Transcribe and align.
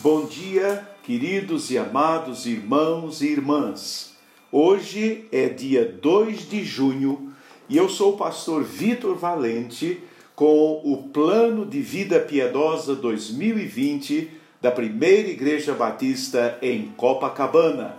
Bom 0.00 0.26
dia, 0.26 0.88
queridos 1.02 1.72
e 1.72 1.76
amados 1.76 2.46
irmãos 2.46 3.20
e 3.20 3.32
irmãs. 3.32 4.12
Hoje 4.52 5.24
é 5.32 5.48
dia 5.48 5.84
2 6.00 6.48
de 6.48 6.62
junho 6.62 7.32
e 7.68 7.76
eu 7.76 7.88
sou 7.88 8.14
o 8.14 8.16
pastor 8.16 8.62
Vitor 8.62 9.16
Valente 9.16 10.00
com 10.36 10.80
o 10.84 11.08
Plano 11.12 11.66
de 11.66 11.80
Vida 11.80 12.20
Piedosa 12.20 12.94
2020 12.94 14.30
da 14.62 14.70
Primeira 14.70 15.30
Igreja 15.30 15.74
Batista 15.74 16.56
em 16.62 16.92
Copacabana. 16.96 17.96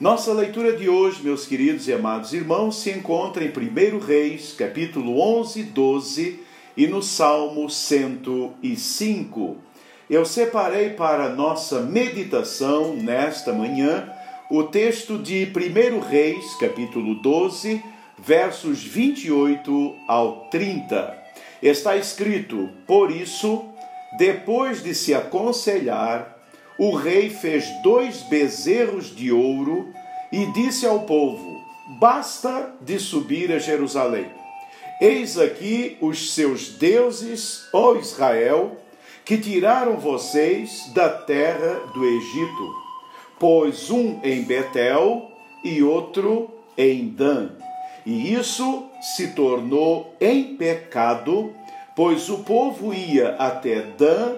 Nossa 0.00 0.32
leitura 0.32 0.76
de 0.76 0.88
hoje, 0.88 1.20
meus 1.20 1.46
queridos 1.46 1.88
e 1.88 1.92
amados 1.92 2.32
irmãos, 2.32 2.76
se 2.76 2.92
encontra 2.92 3.44
em 3.44 3.48
1 3.48 3.98
Reis, 3.98 4.54
capítulo 4.56 5.20
11 5.20 5.58
e 5.58 5.62
12 5.64 6.40
e 6.76 6.86
no 6.86 7.02
Salmo 7.02 7.68
105 7.68 9.69
eu 10.10 10.24
separei 10.24 10.90
para 10.90 11.28
nossa 11.28 11.80
meditação 11.82 12.96
nesta 12.96 13.52
manhã 13.52 14.12
o 14.50 14.64
texto 14.64 15.16
de 15.16 15.46
1 15.46 16.00
Reis, 16.00 16.56
capítulo 16.56 17.14
12, 17.22 17.80
versos 18.18 18.82
28 18.82 19.94
ao 20.08 20.48
30. 20.50 21.16
Está 21.62 21.96
escrito: 21.96 22.68
Por 22.88 23.12
isso, 23.12 23.64
depois 24.18 24.82
de 24.82 24.96
se 24.96 25.14
aconselhar, 25.14 26.36
o 26.76 26.96
rei 26.96 27.30
fez 27.30 27.64
dois 27.84 28.22
bezerros 28.22 29.14
de 29.14 29.30
ouro 29.30 29.94
e 30.32 30.44
disse 30.46 30.86
ao 30.86 31.02
povo: 31.02 31.62
Basta 32.00 32.74
de 32.80 32.98
subir 32.98 33.52
a 33.52 33.60
Jerusalém. 33.60 34.26
Eis 35.00 35.38
aqui 35.38 35.96
os 36.00 36.34
seus 36.34 36.70
deuses, 36.70 37.68
ó 37.72 37.94
Israel, 37.94 38.76
que 39.30 39.38
tiraram 39.38 39.96
vocês 39.96 40.90
da 40.92 41.08
terra 41.08 41.82
do 41.94 42.04
Egito, 42.04 42.74
pois 43.38 43.88
um 43.88 44.18
em 44.24 44.42
Betel 44.42 45.30
e 45.62 45.84
outro 45.84 46.50
em 46.76 47.10
Dan. 47.10 47.50
E 48.04 48.34
isso 48.34 48.86
se 49.00 49.28
tornou 49.28 50.16
em 50.20 50.56
pecado, 50.56 51.54
pois 51.94 52.28
o 52.28 52.38
povo 52.38 52.92
ia 52.92 53.36
até 53.36 53.82
Dan, 53.82 54.36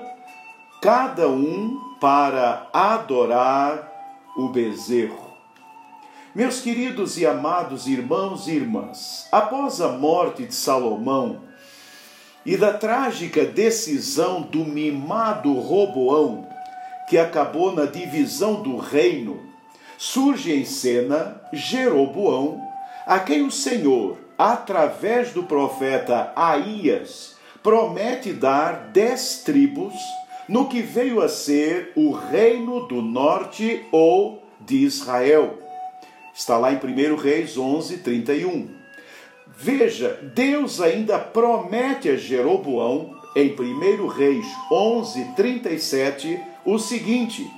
cada 0.83 1.27
um 1.27 1.81
para 1.99 2.69
adorar 2.71 3.91
o 4.37 4.49
bezerro. 4.49 5.33
Meus 6.35 6.61
queridos 6.61 7.17
e 7.17 7.25
amados 7.25 7.87
irmãos 7.87 8.47
e 8.47 8.57
irmãs, 8.57 9.27
após 9.33 9.81
a 9.81 9.89
morte 9.89 10.45
de 10.45 10.55
Salomão, 10.55 11.51
e 12.45 12.57
da 12.57 12.73
trágica 12.73 13.45
decisão 13.45 14.43
do 14.43 14.65
mimado 14.65 15.53
Roboão, 15.55 16.47
que 17.09 17.17
acabou 17.19 17.73
na 17.73 17.85
divisão 17.85 18.63
do 18.63 18.77
reino, 18.77 19.41
surge 19.97 20.53
em 20.53 20.65
cena 20.65 21.41
Jeroboão, 21.53 22.61
a 23.07 23.19
quem 23.19 23.43
o 23.43 23.51
Senhor, 23.51 24.19
através 24.37 25.33
do 25.33 25.45
profeta 25.45 26.33
Aías, 26.35 27.37
promete 27.63 28.33
dar 28.33 28.91
dez 28.93 29.43
tribos 29.45 29.95
no 30.49 30.69
que 30.69 30.83
veio 30.83 31.23
a 31.23 31.29
ser 31.29 31.93
o 31.95 32.11
reino 32.11 32.87
do 32.87 33.01
norte 33.01 33.85
ou 33.93 34.43
de 34.61 34.79
Israel. 34.79 35.59
Está 36.35 36.57
lá 36.57 36.73
em 36.73 36.77
1 36.77 37.17
Reis 37.17 37.57
11, 37.57 37.99
31. 37.99 38.82
Veja, 39.57 40.19
Deus 40.35 40.81
ainda 40.81 41.19
promete 41.19 42.09
a 42.09 42.17
Jeroboão, 42.17 43.17
em 43.35 43.55
1 43.55 44.07
Reis 44.09 44.47
11, 44.71 45.25
37, 45.37 46.41
o 46.65 46.79
seguinte: 46.79 47.49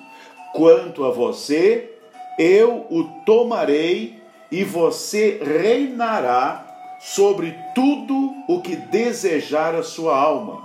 Quanto 0.55 1.05
a 1.05 1.11
você, 1.11 1.93
eu 2.39 2.87
o 2.91 3.05
tomarei 3.25 4.23
e 4.51 4.65
você 4.65 5.41
reinará 5.43 6.67
sobre 7.01 7.55
tudo 7.75 8.35
o 8.49 8.61
que 8.61 8.77
desejar 8.77 9.75
a 9.75 9.83
sua 9.83 10.17
alma, 10.17 10.65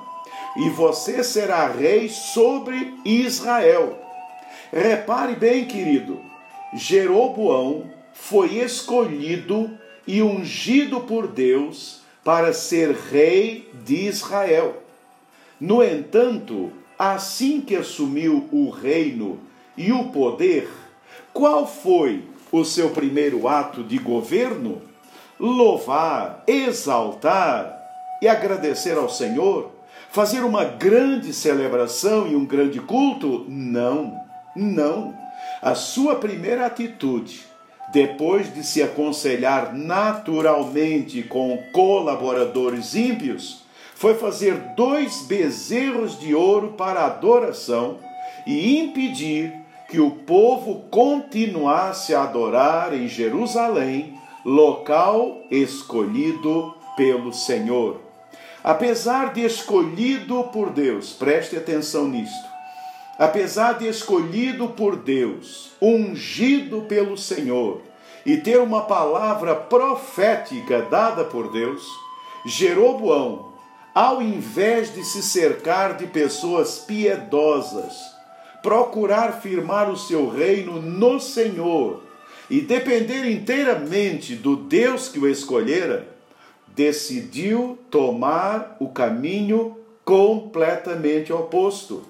e 0.58 0.70
você 0.70 1.24
será 1.24 1.68
rei 1.68 2.10
sobre 2.10 2.94
Israel. 3.06 3.98
Repare 4.72 5.36
bem, 5.36 5.66
querido, 5.66 6.22
Jeroboão 6.74 7.90
foi 8.14 8.56
escolhido 8.56 9.78
e 10.10 10.24
ungido 10.24 11.02
por 11.02 11.28
Deus 11.28 12.02
para 12.24 12.52
ser 12.52 12.96
rei 12.96 13.70
de 13.86 14.08
Israel. 14.08 14.82
No 15.62 15.84
entanto, 15.84 16.72
assim 16.98 17.62
que 17.62 17.76
assumiu 17.76 18.50
o 18.52 18.72
reino 18.72 19.40
e 19.78 19.92
o 19.92 20.06
poder, 20.06 20.68
qual 21.32 21.68
foi 21.68 22.24
o 22.52 22.66
seu 22.66 22.90
primeiro 22.90 23.48
ato 23.48 23.84
de 23.84 24.00
governo? 24.00 24.82
Louvar, 25.40 26.44
exaltar 26.48 27.80
e 28.20 28.28
agradecer 28.28 28.98
ao 28.98 29.10
Senhor? 29.10 29.70
Fazer 30.10 30.44
uma 30.44 30.66
grande 30.66 31.32
celebração 31.32 32.28
e 32.28 32.36
um 32.36 32.48
grande 32.48 32.80
culto? 32.80 33.46
Não, 33.48 34.20
não. 34.56 35.16
A 35.62 35.76
sua 35.76 36.16
primeira 36.16 36.66
atitude 36.66 37.49
depois 37.92 38.54
de 38.54 38.64
se 38.64 38.84
aconselhar 38.84 39.74
naturalmente 39.74 41.24
com 41.24 41.58
colaboradores 41.74 42.94
ímpios, 42.96 43.64
foi 43.96 44.16
fazer 44.16 44.56
dois 44.76 45.24
bezerros 45.24 46.18
de 46.20 46.34
ouro 46.34 46.74
para 46.78 47.06
adoração 47.06 47.98
e 48.46 48.80
impedir 48.80 49.54
que 49.90 50.00
o 50.00 50.12
povo 50.12 50.84
continuasse 50.90 52.14
a 52.14 52.24
adorar 52.24 52.94
em 52.94 53.08
Jerusalém, 53.08 54.14
local 54.46 55.42
escolhido 55.50 56.74
pelo 56.96 57.34
Senhor. 57.34 58.00
Apesar 58.64 59.34
de 59.34 59.44
escolhido 59.44 60.44
por 60.46 60.70
Deus, 60.70 61.12
preste 61.12 61.58
atenção 61.58 62.08
nisto 62.08 62.59
apesar 63.20 63.74
de 63.74 63.86
escolhido 63.86 64.70
por 64.70 64.96
Deus, 64.96 65.72
ungido 65.82 66.84
pelo 66.84 67.18
Senhor 67.18 67.82
e 68.26 68.38
ter 68.38 68.60
uma 68.60 68.86
palavra 68.86 69.54
profética 69.54 70.84
dada 70.84 71.26
por 71.26 71.52
Deus, 71.52 71.86
Jeroboão, 72.46 73.52
ao 73.94 74.22
invés 74.22 74.94
de 74.94 75.04
se 75.04 75.22
cercar 75.22 75.98
de 75.98 76.08
pessoas 76.08 76.80
piedosas, 76.80 77.94
procurar 78.64 79.42
firmar 79.42 79.90
o 79.90 79.98
seu 79.98 80.30
reino 80.30 80.82
no 80.82 81.20
Senhor 81.20 82.02
e 82.50 82.62
depender 82.62 83.30
inteiramente 83.30 84.34
do 84.34 84.56
Deus 84.56 85.10
que 85.10 85.20
o 85.20 85.28
escolhera, 85.28 86.08
decidiu 86.68 87.78
tomar 87.92 88.78
o 88.80 88.88
caminho 88.88 89.78
completamente 90.06 91.34
oposto 91.34 92.02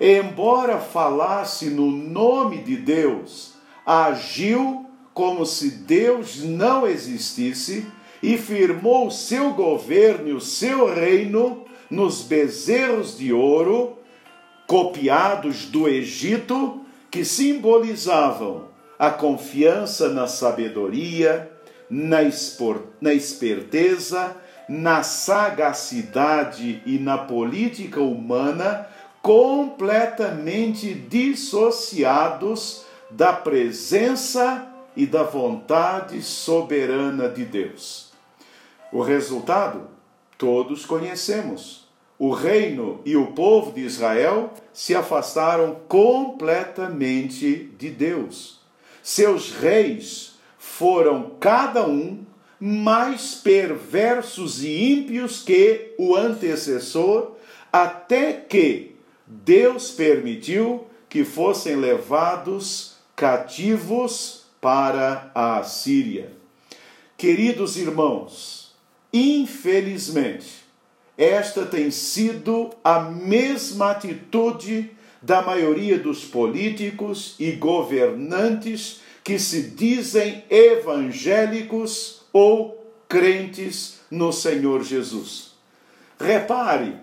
embora 0.00 0.78
falasse 0.78 1.66
no 1.66 1.90
nome 1.90 2.58
de 2.62 2.76
Deus, 2.76 3.52
agiu 3.84 4.86
como 5.12 5.44
se 5.44 5.70
Deus 5.70 6.42
não 6.42 6.86
existisse 6.86 7.86
e 8.22 8.38
firmou 8.38 9.08
o 9.08 9.10
seu 9.10 9.52
governo 9.52 10.28
e 10.28 10.32
o 10.32 10.40
seu 10.40 10.92
reino 10.92 11.64
nos 11.90 12.22
bezerros 12.22 13.18
de 13.18 13.32
ouro 13.32 13.98
copiados 14.66 15.66
do 15.66 15.88
Egito 15.88 16.80
que 17.10 17.24
simbolizavam 17.24 18.68
a 18.98 19.10
confiança 19.10 20.08
na 20.08 20.26
sabedoria, 20.26 21.50
na, 21.88 22.22
espor, 22.22 22.84
na 23.00 23.12
esperteza, 23.12 24.36
na 24.68 25.02
sagacidade 25.02 26.80
e 26.86 26.98
na 26.98 27.18
política 27.18 28.00
humana 28.00 28.86
completamente 29.22 30.94
dissociados 30.94 32.84
da 33.10 33.32
presença 33.32 34.66
e 34.96 35.06
da 35.06 35.22
vontade 35.22 36.22
soberana 36.22 37.28
de 37.28 37.44
Deus. 37.44 38.12
O 38.92 39.02
resultado, 39.02 39.88
todos 40.36 40.84
conhecemos. 40.84 41.88
O 42.18 42.32
reino 42.32 43.00
e 43.04 43.16
o 43.16 43.28
povo 43.28 43.72
de 43.72 43.80
Israel 43.80 44.52
se 44.72 44.94
afastaram 44.94 45.76
completamente 45.88 47.72
de 47.78 47.88
Deus. 47.88 48.60
Seus 49.02 49.52
reis 49.52 50.38
foram 50.58 51.32
cada 51.40 51.86
um 51.86 52.24
mais 52.60 53.34
perversos 53.34 54.62
e 54.62 54.92
ímpios 54.92 55.42
que 55.42 55.94
o 55.98 56.14
antecessor, 56.14 57.36
até 57.72 58.32
que 58.32 58.89
Deus 59.30 59.92
permitiu 59.92 60.88
que 61.08 61.24
fossem 61.24 61.76
levados 61.76 62.96
cativos 63.14 64.42
para 64.60 65.30
a 65.32 65.58
Assíria. 65.58 66.32
Queridos 67.16 67.76
irmãos, 67.76 68.74
infelizmente, 69.12 70.64
esta 71.16 71.64
tem 71.64 71.92
sido 71.92 72.70
a 72.82 72.98
mesma 72.98 73.92
atitude 73.92 74.90
da 75.22 75.42
maioria 75.42 75.96
dos 75.96 76.24
políticos 76.24 77.36
e 77.38 77.52
governantes 77.52 79.00
que 79.22 79.38
se 79.38 79.62
dizem 79.70 80.42
evangélicos 80.50 82.22
ou 82.32 82.92
crentes 83.08 84.00
no 84.10 84.32
Senhor 84.32 84.82
Jesus. 84.82 85.52
Repare, 86.18 86.96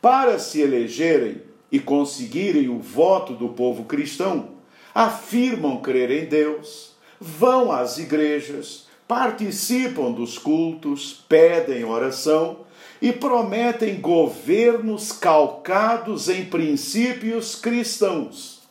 para 0.00 0.38
se 0.38 0.62
elegerem 0.62 1.42
e 1.74 1.80
conseguirem 1.80 2.68
o 2.68 2.78
voto 2.78 3.32
do 3.32 3.48
povo 3.48 3.82
cristão, 3.82 4.50
afirmam 4.94 5.78
crer 5.78 6.08
em 6.08 6.24
Deus, 6.24 6.92
vão 7.18 7.72
às 7.72 7.98
igrejas, 7.98 8.86
participam 9.08 10.12
dos 10.12 10.38
cultos, 10.38 11.24
pedem 11.28 11.84
oração 11.84 12.58
e 13.02 13.10
prometem 13.10 14.00
governos 14.00 15.10
calcados 15.10 16.28
em 16.28 16.44
princípios 16.44 17.56
cristãos. 17.56 18.62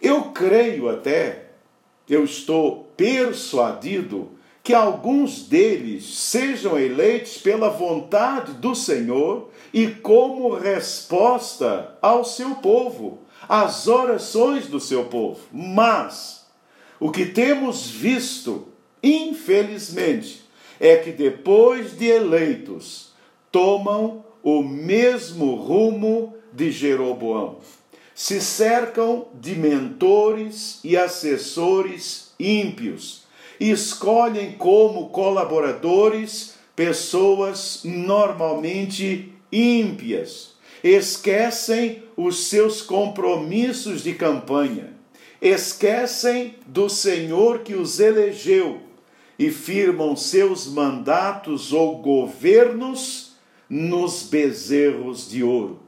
Eu 0.00 0.32
creio 0.32 0.88
até, 0.88 1.50
eu 2.08 2.24
estou 2.24 2.90
persuadido 2.96 4.30
que 4.70 4.74
alguns 4.74 5.42
deles 5.48 6.04
sejam 6.04 6.78
eleitos 6.78 7.38
pela 7.38 7.68
vontade 7.68 8.52
do 8.52 8.72
Senhor 8.72 9.50
e 9.74 9.88
como 9.88 10.54
resposta 10.54 11.98
ao 12.00 12.24
seu 12.24 12.54
povo, 12.54 13.18
às 13.48 13.88
orações 13.88 14.68
do 14.68 14.78
seu 14.78 15.06
povo. 15.06 15.40
Mas 15.52 16.46
o 17.00 17.10
que 17.10 17.26
temos 17.26 17.90
visto, 17.90 18.68
infelizmente, 19.02 20.44
é 20.78 20.98
que 20.98 21.10
depois 21.10 21.98
de 21.98 22.06
eleitos, 22.06 23.12
tomam 23.50 24.24
o 24.40 24.62
mesmo 24.62 25.56
rumo 25.56 26.36
de 26.52 26.70
Jeroboão. 26.70 27.58
Se 28.14 28.40
cercam 28.40 29.26
de 29.34 29.56
mentores 29.56 30.78
e 30.84 30.96
assessores 30.96 32.30
ímpios 32.38 33.28
e 33.60 33.70
escolhem 33.70 34.52
como 34.52 35.10
colaboradores 35.10 36.54
pessoas 36.74 37.82
normalmente 37.84 39.34
ímpias. 39.52 40.54
Esquecem 40.82 42.02
os 42.16 42.46
seus 42.46 42.80
compromissos 42.80 44.02
de 44.02 44.14
campanha, 44.14 44.94
esquecem 45.42 46.54
do 46.66 46.88
Senhor 46.88 47.58
que 47.58 47.74
os 47.74 48.00
elegeu 48.00 48.80
e 49.38 49.50
firmam 49.50 50.16
seus 50.16 50.66
mandatos 50.66 51.70
ou 51.74 51.98
governos 51.98 53.36
nos 53.68 54.22
bezerros 54.22 55.28
de 55.30 55.44
ouro. 55.44 55.80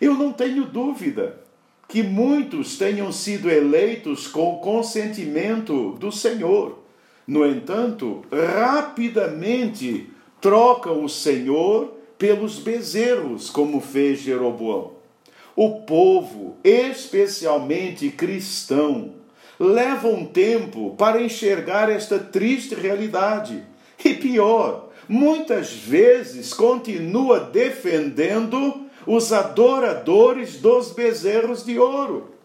Eu 0.00 0.14
não 0.14 0.32
tenho 0.32 0.64
dúvida 0.66 1.40
que 1.88 2.02
muitos 2.02 2.76
tenham 2.76 3.12
sido 3.12 3.48
eleitos 3.48 4.26
com 4.26 4.54
o 4.54 4.58
consentimento 4.58 5.92
do 6.00 6.10
Senhor. 6.10 6.85
No 7.26 7.44
entanto, 7.44 8.24
rapidamente 8.30 10.08
trocam 10.40 11.04
o 11.04 11.08
Senhor 11.08 11.96
pelos 12.16 12.58
bezerros, 12.58 13.50
como 13.50 13.80
fez 13.80 14.20
Jeroboão. 14.20 14.92
O 15.56 15.80
povo, 15.80 16.56
especialmente 16.62 18.10
cristão, 18.10 19.14
leva 19.58 20.06
um 20.06 20.24
tempo 20.24 20.94
para 20.96 21.20
enxergar 21.20 21.90
esta 21.90 22.18
triste 22.18 22.74
realidade. 22.74 23.62
E 24.04 24.14
pior, 24.14 24.90
muitas 25.08 25.72
vezes 25.72 26.52
continua 26.52 27.40
defendendo 27.40 28.86
os 29.06 29.32
adoradores 29.32 30.60
dos 30.60 30.92
bezerros 30.92 31.64
de 31.64 31.78
ouro. 31.78 32.35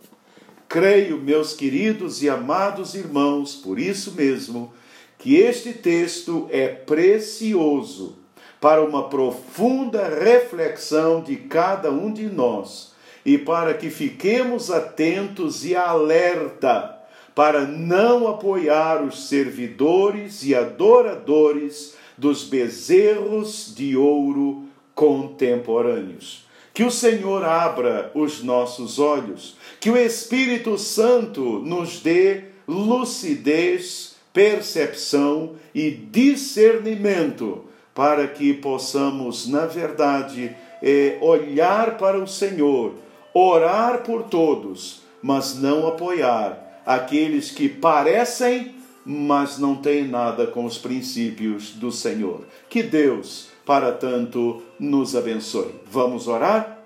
Creio, 0.72 1.18
meus 1.18 1.54
queridos 1.54 2.24
e 2.24 2.30
amados 2.30 2.96
irmãos, 2.96 3.56
por 3.58 3.78
isso 3.78 4.14
mesmo, 4.14 4.72
que 5.20 5.36
este 5.36 5.74
texto 5.74 6.48
é 6.50 6.70
precioso 6.70 8.16
para 8.62 8.82
uma 8.82 9.10
profunda 9.10 10.08
reflexão 10.08 11.22
de 11.22 11.36
cada 11.36 11.92
um 11.92 12.10
de 12.10 12.28
nós 12.28 12.94
e 13.26 13.38
para 13.38 13.74
que 13.74 13.90
fiquemos 13.90 14.72
atentos 14.72 15.66
e 15.66 15.76
alerta 15.76 16.98
para 17.36 17.66
não 17.68 18.30
apoiar 18.30 19.04
os 19.04 19.28
servidores 19.28 20.42
e 20.46 20.56
adoradores 20.56 21.98
dos 22.18 22.46
bezerros 22.46 23.76
de 23.76 23.98
ouro 23.98 24.70
contemporâneos. 24.96 26.50
Que 26.74 26.84
o 26.84 26.92
Senhor 26.92 27.44
abra 27.44 28.12
os 28.14 28.44
nossos 28.44 28.98
olhos, 28.98 29.58
que 29.80 29.90
o 29.90 29.98
Espírito 29.98 30.78
Santo 30.78 31.60
nos 31.60 32.00
dê 32.00 32.46
lucidez, 32.68 34.16
percepção 34.34 35.56
e 35.76 35.92
discernimento 35.92 37.66
para 37.94 38.28
que 38.28 38.54
possamos, 38.54 39.48
na 39.48 39.66
verdade, 39.66 40.56
é, 40.82 41.18
olhar 41.22 41.98
para 41.98 42.18
o 42.18 42.28
Senhor, 42.28 42.94
orar 43.34 44.04
por 44.04 44.24
todos, 44.24 45.02
mas 45.22 45.56
não 45.56 45.88
apoiar 45.88 46.82
aqueles 46.86 47.52
que 47.52 47.70
parecem, 47.70 48.76
mas 49.06 49.58
não 49.58 49.76
têm 49.76 50.08
nada 50.08 50.48
com 50.48 50.66
os 50.66 50.78
princípios 50.78 51.72
do 51.72 51.92
Senhor. 51.92 52.42
Que 52.70 52.84
Deus, 52.84 53.50
para 53.66 53.92
tanto, 53.92 54.62
nos 54.80 55.16
abençoe. 55.16 55.76
Vamos 55.90 56.28
orar? 56.28 56.80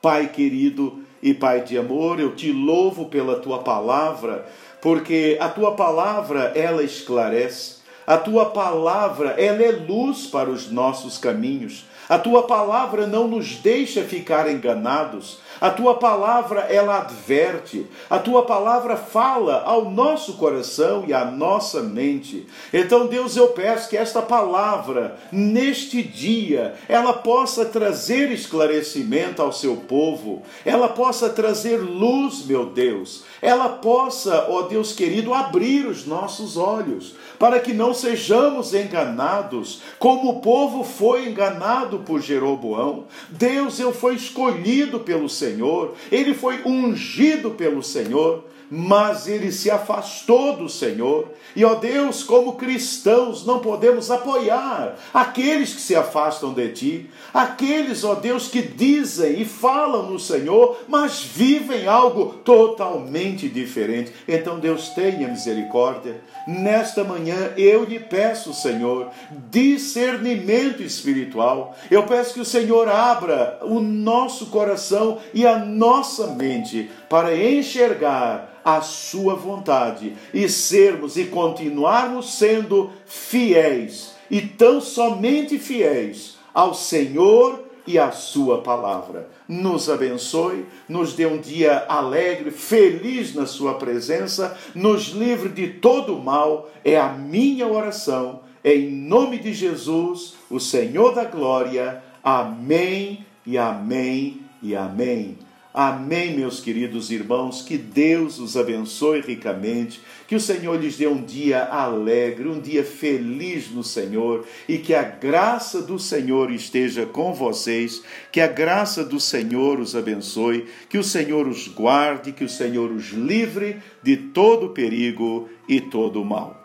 Pai 0.00 0.28
querido 0.28 1.00
e 1.22 1.32
Pai 1.32 1.62
de 1.62 1.78
amor, 1.78 2.18
eu 2.18 2.34
te 2.34 2.50
louvo 2.52 3.06
pela 3.06 3.38
tua 3.38 3.60
palavra, 3.60 4.46
porque 4.80 5.38
a 5.40 5.48
tua 5.48 5.76
palavra 5.76 6.52
ela 6.56 6.82
esclarece 6.82 7.81
a 8.06 8.16
tua 8.16 8.46
palavra, 8.46 9.30
ela 9.30 9.62
é 9.62 9.70
luz 9.70 10.26
para 10.26 10.50
os 10.50 10.70
nossos 10.70 11.18
caminhos. 11.18 11.84
A 12.08 12.18
tua 12.18 12.42
palavra 12.42 13.06
não 13.06 13.28
nos 13.28 13.56
deixa 13.56 14.02
ficar 14.02 14.50
enganados. 14.50 15.38
A 15.60 15.70
tua 15.70 15.94
palavra 15.94 16.60
ela 16.62 16.98
adverte. 16.98 17.86
A 18.10 18.18
tua 18.18 18.42
palavra 18.42 18.96
fala 18.96 19.62
ao 19.64 19.88
nosso 19.90 20.34
coração 20.34 21.04
e 21.06 21.14
à 21.14 21.24
nossa 21.24 21.80
mente. 21.80 22.46
Então, 22.72 23.06
Deus, 23.06 23.36
eu 23.36 23.48
peço 23.48 23.88
que 23.88 23.96
esta 23.96 24.20
palavra 24.20 25.16
neste 25.30 26.02
dia 26.02 26.74
ela 26.88 27.12
possa 27.12 27.64
trazer 27.64 28.30
esclarecimento 28.32 29.40
ao 29.40 29.52
seu 29.52 29.76
povo. 29.76 30.42
Ela 30.66 30.88
possa 30.88 31.30
trazer 31.30 31.76
luz, 31.76 32.44
meu 32.44 32.66
Deus. 32.66 33.22
Ela 33.40 33.68
possa, 33.68 34.48
ó 34.50 34.62
Deus 34.62 34.92
querido, 34.92 35.32
abrir 35.32 35.86
os 35.86 36.04
nossos 36.04 36.56
olhos 36.56 37.14
para 37.38 37.58
que 37.58 37.72
não 37.72 37.91
sejamos 37.94 38.74
enganados, 38.74 39.82
como 39.98 40.30
o 40.30 40.40
povo 40.40 40.84
foi 40.84 41.28
enganado 41.28 42.00
por 42.00 42.20
Jeroboão. 42.20 43.04
Deus, 43.28 43.78
eu 43.78 43.92
fui 43.92 44.14
escolhido 44.14 45.00
pelo 45.00 45.28
Senhor, 45.28 45.94
ele 46.10 46.34
foi 46.34 46.62
ungido 46.64 47.50
pelo 47.50 47.82
Senhor 47.82 48.44
mas 48.74 49.28
ele 49.28 49.52
se 49.52 49.70
afastou 49.70 50.56
do 50.56 50.66
Senhor. 50.66 51.28
E, 51.54 51.62
ó 51.62 51.74
Deus, 51.74 52.24
como 52.24 52.54
cristãos, 52.54 53.44
não 53.44 53.58
podemos 53.58 54.10
apoiar 54.10 54.96
aqueles 55.12 55.74
que 55.74 55.80
se 55.82 55.94
afastam 55.94 56.54
de 56.54 56.70
ti, 56.70 57.10
aqueles, 57.34 58.02
ó 58.02 58.14
Deus, 58.14 58.48
que 58.48 58.62
dizem 58.62 59.42
e 59.42 59.44
falam 59.44 60.10
no 60.10 60.18
Senhor, 60.18 60.78
mas 60.88 61.20
vivem 61.22 61.86
algo 61.86 62.36
totalmente 62.42 63.46
diferente. 63.46 64.10
Então, 64.26 64.58
Deus, 64.58 64.88
tenha 64.88 65.28
misericórdia. 65.28 66.22
Nesta 66.48 67.04
manhã, 67.04 67.52
eu 67.58 67.84
lhe 67.84 68.00
peço, 68.00 68.54
Senhor, 68.54 69.10
discernimento 69.50 70.82
espiritual. 70.82 71.76
Eu 71.90 72.04
peço 72.04 72.32
que 72.32 72.40
o 72.40 72.44
Senhor 72.44 72.88
abra 72.88 73.58
o 73.60 73.80
nosso 73.80 74.46
coração 74.46 75.18
e 75.34 75.46
a 75.46 75.58
nossa 75.58 76.28
mente 76.28 76.90
para 77.10 77.36
enxergar 77.36 78.50
a 78.64 78.80
sua 78.80 79.34
vontade 79.34 80.14
e 80.32 80.48
sermos 80.48 81.16
e 81.16 81.24
continuarmos 81.24 82.34
sendo 82.34 82.90
fiéis 83.06 84.14
e 84.30 84.40
tão 84.40 84.80
somente 84.80 85.58
fiéis 85.58 86.36
ao 86.54 86.74
Senhor 86.74 87.64
e 87.86 87.98
à 87.98 88.10
sua 88.12 88.62
palavra. 88.62 89.28
Nos 89.48 89.90
abençoe, 89.90 90.64
nos 90.88 91.14
dê 91.14 91.26
um 91.26 91.38
dia 91.38 91.84
alegre, 91.88 92.50
feliz 92.50 93.34
na 93.34 93.46
sua 93.46 93.74
presença, 93.74 94.56
nos 94.74 95.08
livre 95.08 95.48
de 95.48 95.68
todo 95.68 96.18
mal, 96.18 96.70
é 96.84 96.98
a 96.98 97.08
minha 97.08 97.66
oração. 97.66 98.40
Em 98.64 98.88
nome 98.88 99.38
de 99.38 99.52
Jesus, 99.52 100.34
o 100.48 100.60
Senhor 100.60 101.14
da 101.14 101.24
glória. 101.24 102.02
Amém 102.22 103.26
e 103.44 103.58
amém 103.58 104.40
e 104.62 104.76
amém. 104.76 105.36
Amém, 105.74 106.36
meus 106.36 106.60
queridos 106.60 107.10
irmãos, 107.10 107.62
que 107.62 107.78
Deus 107.78 108.38
os 108.38 108.58
abençoe 108.58 109.22
ricamente, 109.22 110.02
que 110.28 110.36
o 110.36 110.40
Senhor 110.40 110.78
lhes 110.78 110.98
dê 110.98 111.06
um 111.06 111.22
dia 111.22 111.64
alegre, 111.64 112.46
um 112.46 112.60
dia 112.60 112.84
feliz 112.84 113.70
no 113.70 113.82
Senhor 113.82 114.44
e 114.68 114.76
que 114.76 114.92
a 114.92 115.02
graça 115.02 115.80
do 115.80 115.98
Senhor 115.98 116.50
esteja 116.50 117.06
com 117.06 117.32
vocês, 117.32 118.02
que 118.30 118.42
a 118.42 118.46
graça 118.46 119.02
do 119.02 119.18
Senhor 119.18 119.80
os 119.80 119.96
abençoe, 119.96 120.66
que 120.90 120.98
o 120.98 121.04
Senhor 121.04 121.48
os 121.48 121.68
guarde, 121.68 122.32
que 122.32 122.44
o 122.44 122.50
Senhor 122.50 122.90
os 122.90 123.08
livre 123.08 123.78
de 124.02 124.18
todo 124.18 124.74
perigo 124.74 125.48
e 125.66 125.80
todo 125.80 126.22
mal. 126.22 126.60